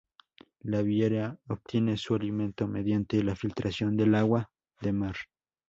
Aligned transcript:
La 0.61 0.81
vieira 0.81 1.37
obtiene 1.47 1.95
su 1.95 2.15
alimento 2.15 2.67
mediante 2.67 3.21
la 3.23 3.35
filtración 3.35 3.95
del 3.95 4.15
agua 4.15 4.49
de 4.81 4.93
mar. 4.93 5.15